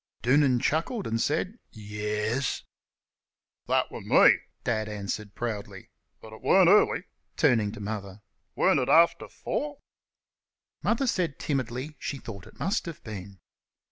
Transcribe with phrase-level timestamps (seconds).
[0.23, 2.63] Doonan chuckled and said "Yes."
[3.67, 7.03] "Thet wer' me," Dad answered proudly; "but it weren't early"
[7.37, 8.23] (turning to Mother)
[8.55, 9.77] "weren't it after four?"
[10.81, 13.37] Mother said timidly she thought it must have been.